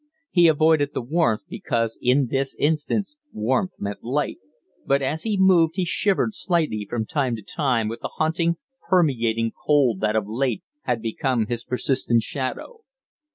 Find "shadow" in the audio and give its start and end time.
12.23-12.79